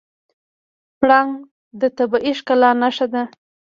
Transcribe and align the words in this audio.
پړانګ 0.99 1.31
د 1.79 1.81
طبیعي 1.97 2.33
ښکلا 2.39 2.71
نښه 2.81 3.07
ده. 3.13 3.23